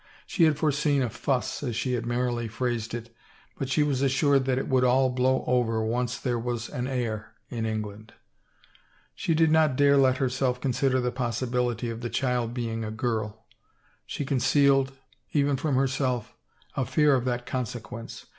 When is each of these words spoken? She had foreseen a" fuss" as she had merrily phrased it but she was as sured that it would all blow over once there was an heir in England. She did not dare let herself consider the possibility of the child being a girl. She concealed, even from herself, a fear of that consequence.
She 0.25 0.45
had 0.45 0.57
foreseen 0.57 1.03
a" 1.03 1.09
fuss" 1.11 1.61
as 1.63 1.75
she 1.75 1.93
had 1.93 2.07
merrily 2.07 2.47
phrased 2.47 2.95
it 2.95 3.15
but 3.59 3.69
she 3.69 3.83
was 3.83 4.01
as 4.01 4.09
sured 4.11 4.45
that 4.45 4.57
it 4.57 4.67
would 4.67 4.83
all 4.83 5.11
blow 5.11 5.43
over 5.45 5.83
once 5.83 6.17
there 6.17 6.39
was 6.39 6.69
an 6.69 6.87
heir 6.87 7.35
in 7.51 7.67
England. 7.67 8.13
She 9.13 9.35
did 9.35 9.51
not 9.51 9.75
dare 9.75 9.97
let 9.97 10.17
herself 10.17 10.59
consider 10.59 10.99
the 10.99 11.11
possibility 11.11 11.91
of 11.91 12.01
the 12.01 12.09
child 12.09 12.51
being 12.51 12.83
a 12.83 12.89
girl. 12.89 13.45
She 14.07 14.25
concealed, 14.25 14.91
even 15.33 15.55
from 15.55 15.75
herself, 15.75 16.33
a 16.75 16.83
fear 16.83 17.13
of 17.13 17.25
that 17.25 17.45
consequence. 17.45 18.25